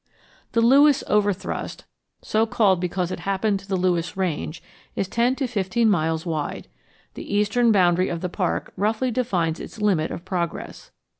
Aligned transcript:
The 0.53 0.61
Lewis 0.61 1.03
Overthrust, 1.07 1.83
so 2.23 2.47
called 2.47 2.79
because 2.81 3.11
it 3.11 3.19
happened 3.19 3.59
to 3.59 3.67
the 3.67 3.75
Lewis 3.75 4.17
Range, 4.17 4.59
is 4.95 5.07
ten 5.07 5.35
to 5.35 5.45
fifteen 5.45 5.91
miles 5.91 6.25
wide. 6.25 6.67
The 7.13 7.35
eastern 7.35 7.71
boundary 7.71 8.09
of 8.09 8.21
the 8.21 8.27
park 8.27 8.73
roughly 8.75 9.11
defines 9.11 9.59
its 9.59 9.79
limit 9.79 10.09
of 10.09 10.25
progress. 10.25 10.89